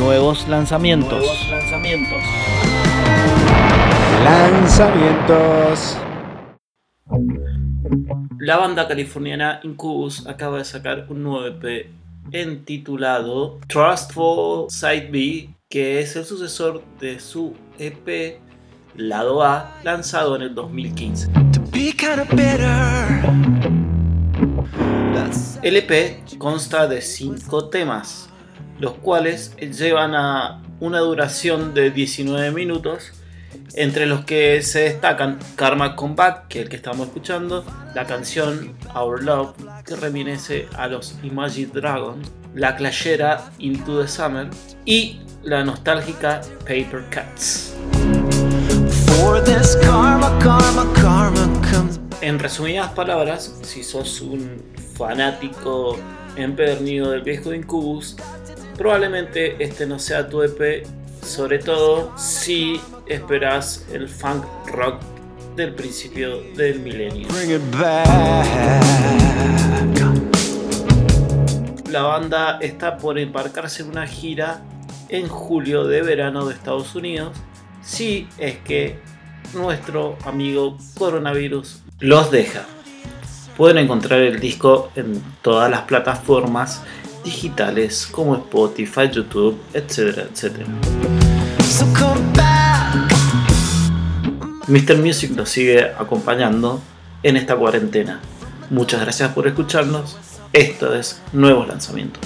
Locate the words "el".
16.16-16.24, 20.42-20.54, 25.62-25.76, 36.64-36.70, 63.92-64.08, 84.20-84.40